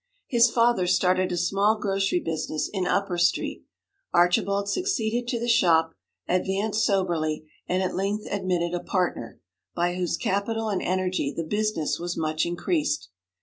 [0.25, 3.65] His father started a small grocery business in Upper Street;
[4.11, 5.93] Archibald succeeded to the shop,
[6.27, 9.39] advanced soberly, and at length admitted a partner,
[9.75, 13.09] by whose capital and energy the business was much increased.